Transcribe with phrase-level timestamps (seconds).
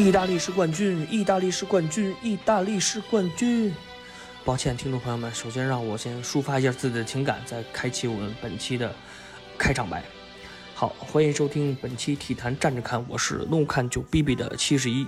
[0.00, 3.70] 意大利是冠军，意大利是冠军，意大利是冠军。
[4.46, 8.90] 抱歉，听众朋友们，首先让我先抒发一下自己的情感，再开启我们本期的
[9.58, 10.02] 开场白。
[10.74, 15.06] 好，欢迎收听本期体坛站着看，我是怒看就逼逼的七十一。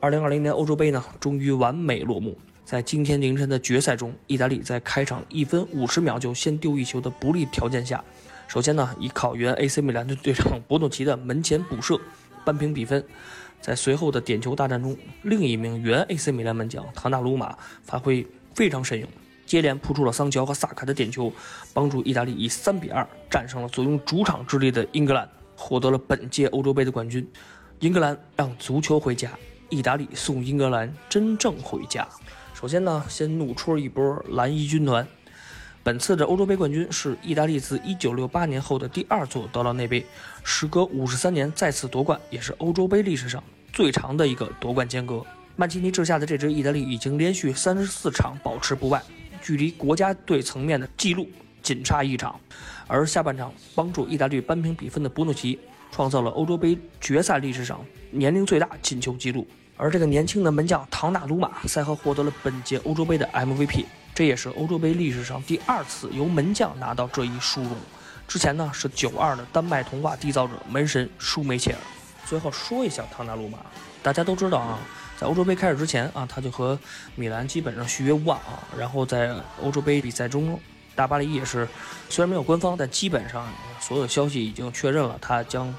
[0.00, 2.38] 二零二零年欧洲杯呢，终于完美落幕。
[2.64, 8.02] 在今天凌晨的决赛中，意大利在开场一分五十秒就先丢一球的不利条件下，
[8.46, 12.00] 首先呢，依靠原 AC 米兰的队长博诺奇的门前补射
[12.42, 13.04] 扳平比分。
[13.60, 19.08] 在随后的点球大战中，另一名原 AC 米兰门将唐纳鲁马发挥非常神勇，
[19.44, 21.32] 接连扑出了桑乔和萨卡的点球，
[21.72, 27.28] 帮助意大利以三比二战胜了坐拥主场之力的英格兰，获得了本届欧洲杯的冠军。
[27.80, 29.30] 英格兰让足球回家，
[29.68, 32.06] 意大利送英格兰真正回家。
[32.54, 35.06] 首先呢，先怒戳一波蓝衣军团。
[35.82, 40.04] 本次的欧洲杯冠军是意大利自1968年后的第二座德劳内杯，
[40.44, 45.24] 时隔53年再次夺冠，也是欧洲杯历史上最长的一个夺冠间隔。
[45.56, 49.02] 曼奇尼治下的这支意大利已经连续34场保持不败，
[49.40, 51.26] 距离国家队层面的纪录
[51.62, 52.38] 仅差一场。
[52.86, 55.58] 而下半场帮助意大利扳平比分的博努奇，
[55.90, 59.46] 创造了欧洲杯决赛历史上年龄最大进球纪录。
[59.76, 63.84] 而这个年轻的门将唐纳鲁马赛后获得了本届欧洲杯的 MVP。
[64.18, 67.76] 这也是欧洲杯历史上第二次由门将拿到这一殊荣，
[68.26, 71.78] 之前呢是九二的丹麦童话缔造者门神舒梅切尔。
[72.26, 73.58] 最后说一下唐纳鲁马，
[74.02, 74.80] 大家都知道啊，
[75.16, 76.76] 在欧洲杯开始之前啊，他就和
[77.14, 79.32] 米兰基本上续约无望啊，然后在
[79.62, 80.58] 欧洲杯比赛中。
[80.98, 81.68] 大巴黎也是，
[82.08, 83.46] 虽然没有官方，但基本上
[83.80, 85.72] 所有消息已经确认了，他将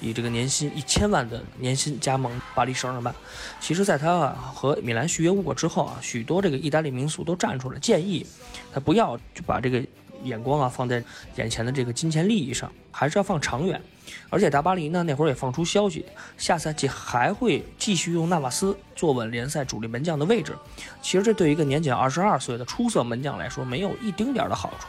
[0.00, 3.14] 以这个年薪一千万的年薪加盟巴黎圣日耳曼。
[3.60, 8.26] 其实，在他啊和米兰续约无果之后啊，许多这个意大利民宿都站出来建议
[8.72, 9.80] 他不要就把这个。
[10.24, 11.02] 眼光啊，放在
[11.36, 13.80] 眼前的这个金钱利益上，还是要放长远。
[14.28, 16.04] 而且大巴黎呢，那会儿也放出消息，
[16.36, 20.52] 下赛季还会继续用纳瓦斯坐稳联赛主力门将的位置。
[21.00, 24.88] 其实这对一个年仅二十二岁的出色门将来说，没有一丁点的好处。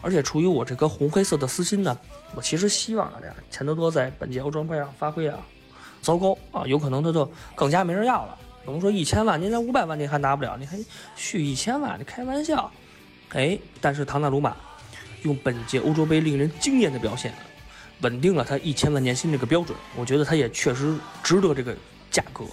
[0.00, 1.98] 而且出于我这颗红黑色的私心呢，
[2.34, 5.38] 我其实希望啊，这钱德多在本届欧洲杯上发挥啊
[6.02, 8.38] 糟糕啊，有可能他就更加没人要了。
[8.66, 10.78] 我们说一千万，您连五百万您还拿不了，你还
[11.16, 11.98] 续一千万？
[11.98, 12.70] 你开玩笑。
[13.34, 14.56] 哎，但是唐纳鲁马
[15.22, 17.34] 用本届欧洲杯令人惊艳的表现，
[18.00, 19.76] 稳定了他一千万年薪这个标准。
[19.96, 21.76] 我觉得他也确实值得这个
[22.10, 22.44] 价格。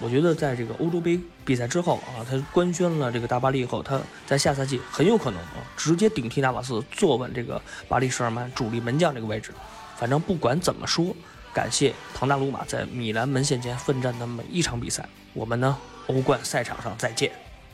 [0.00, 9.52] 我觉得在这个欧洲杯比赛之后啊，他官宣了这个大巴黎以后，他在下赛季很有可能啊直接顶替纳瓦斯，坐稳这个巴黎圣日耳曼主力门将这个位置。
[9.96, 11.14] 反正不管怎么说，
[11.54, 15.08] 感谢唐纳鲁马在米兰门线前奋战的每一场比赛。
[15.32, 17.30] 我们呢，欧冠赛场上再见。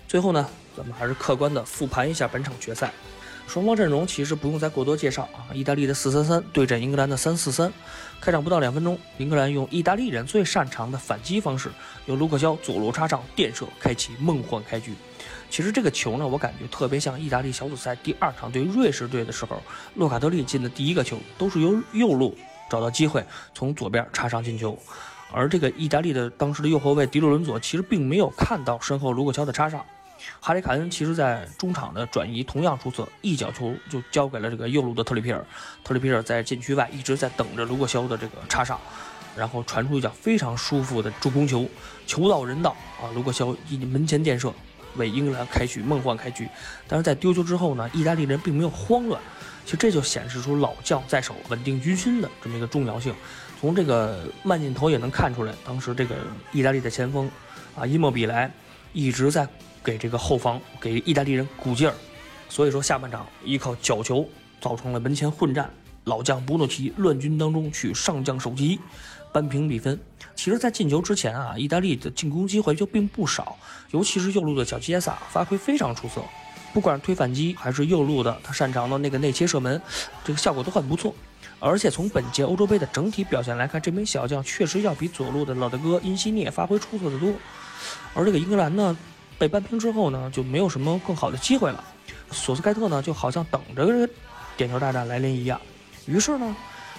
[0.06, 0.46] 最后呢？
[0.78, 2.92] 咱们还是客观的复盘一下本场决赛，
[3.48, 5.50] 双方阵容其实不用再过多介绍啊。
[5.52, 7.72] 意大利的四三三对阵英格兰的三四三，
[8.20, 11.68] 开场不到两分钟，英格兰用意大利人最擅长的反击方式，
[12.06, 14.94] 由卢克肖左路插上垫射，开启梦幻开局。
[15.50, 19.60] 其实这个球呢，我感觉特别像意大利小组赛第二场对瑞士队的时候，
[19.96, 22.38] 洛卡特利进的第一个球，都是由右路
[22.70, 24.78] 找到机会从左边插上进球，
[25.32, 29.84] 而这个意大利的当时的右后卫迪洛伦佐其实并没有看到身后卢克肖的插上。
[30.40, 35.44] 哈里凯恩其实，在中场的转移同样出色，一脚球就交给了这个右路的特里皮尔。
[35.84, 38.80] 特里皮尔在禁区外一直在等着卢克肖的这个插上，
[39.36, 41.66] 然后传出一脚非常舒服的助攻球，
[42.06, 42.70] 球到人到
[43.00, 43.10] 啊！
[43.14, 44.52] 卢克肖一门前垫射，
[44.96, 46.48] 为英格兰开局梦幻开局。
[46.86, 49.20] 但是在丢球之后呢，意大利人并没有慌乱，
[49.64, 53.14] 其实这就显示出老将在手、稳定军心的这么一个重要性。
[53.60, 56.14] 从这个慢镜头也能看出来，当时这个
[56.52, 57.30] 意大利的前锋
[57.76, 58.50] 啊伊莫比莱
[58.92, 59.48] 一直在。
[59.82, 61.94] 给这个后方给意大利人鼓劲儿，
[62.48, 64.28] 所以说下半场依靠角球
[64.60, 65.70] 造成了门前混战，
[66.04, 68.78] 老将博诺奇乱军当中取上将首级
[69.32, 69.98] 扳平比分。
[70.34, 73.56] 其实，在进球之前啊，意大利的进攻机会就并不少，
[73.90, 76.22] 尤其是右路的小杰萨发挥非常出色，
[76.72, 79.80] 不管是推反击还是右路的他擅长的那个内切射门，
[80.24, 81.14] 这个效果都很不错。
[81.60, 87.32] 而且从本届欧洲杯的整体表现来看，这名小将确实要比左路的老大哥因西涅发挥出色的多。
[88.14, 88.96] 而这个英格兰呢？
[89.38, 91.82] 被扳平之后呢，就没有什么更好的机会了。
[92.32, 94.12] 索斯盖特呢，就好像等着这个
[94.56, 95.60] 点球大战来临一样。
[96.06, 96.56] 于是呢，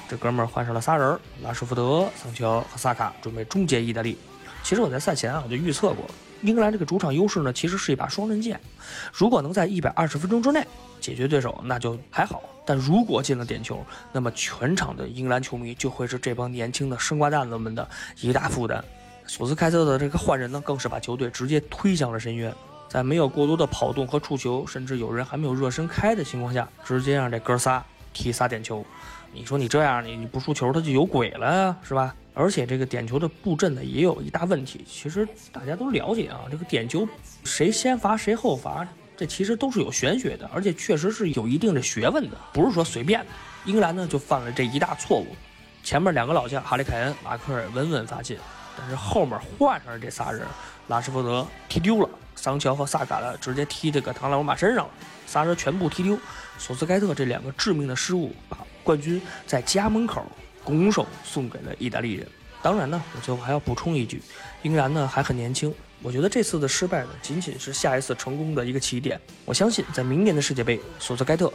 [0.08, 4.18] 这哥们儿换上了仨人：拉什福德、桑乔和萨卡，准备终结意大利。
[4.64, 6.06] 其实我在赛前啊，我就预测过，
[6.42, 8.60] 英格兰这个主场优势呢，其实是一把双刃剑。
[9.12, 10.66] 如果能在一百二十分钟之内
[11.02, 17.88] 解决对手，那就还好；但如果进了点球，那么全场的英格兰球迷就会是这帮年轻的生瓜蛋子们的
[18.22, 18.84] 一大负担。
[19.30, 22.52] 索斯盖特的这个换人呢，更是把球队直接推向了深渊。
[22.90, 28.84] 在没有过多的跑动和触球，甚至有人还没有热身开的情况下，直接让这哥仨踢仨点球。
[29.32, 32.16] 你说你这样，你你不输球，他就有鬼了呀，是吧？
[32.34, 34.84] 而且这个点球的布阵呢，也有一大问题。
[34.90, 37.08] 其实大家都了解啊，这个点球
[37.44, 43.28] 谁先罚谁后罚，这其实都是有玄学的，而且确实是有一定的学问的，不是说随便的。
[43.66, 45.28] 英格兰呢就犯了这一大错误，
[45.84, 48.36] 前面两个老将哈利凯恩、马克尔稳稳罚进，
[48.80, 50.48] 但是后面换上的这仨人，
[50.88, 54.92] 拉什福德踢丢了，桑乔和萨卡呢直接踢这个唐老马身上了，
[55.28, 56.18] 仨人全部踢丢。
[56.58, 60.26] 索斯盖特这两个致命的失误，把冠军在家门口
[60.64, 62.28] 拱手送给了意大利人。
[62.62, 64.22] 当然呢，我最后还要补充一句，
[64.64, 69.20] 英格兰呢还很年轻，我觉得这次的失败呢，仅仅是下一次成功的一个起点。
[69.46, 71.52] 我相信在明年的世界杯，索斯盖特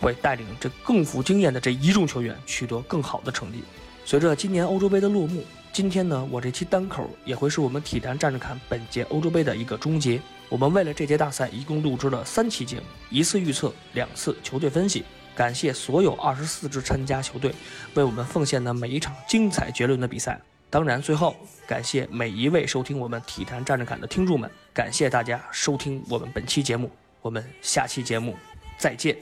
[0.00, 3.64] 会带领这更富经验的这一众球员取得更好的成绩。
[4.04, 5.42] 随着今年欧洲杯的落幕，
[5.72, 10.20] 今天呢，我这期单口也会是我们体坛站着看本届欧洲杯的一个终结。
[10.48, 15.04] 我们为了这届大赛，一共录制了三期节目，一次预测，两次球队分析。
[15.34, 17.52] 感谢所有二十四支参加球队
[17.94, 20.40] 为我们奉献的每一场精彩绝伦的比赛。
[20.70, 21.34] 当然，最后
[21.66, 26.90] 感谢每一位收听我们体坛站着看的听众们，感谢大家收听我们本期节目，
[27.20, 28.36] 我们下期节目
[28.78, 29.16] 再见。